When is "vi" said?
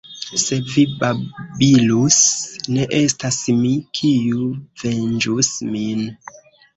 0.69-0.83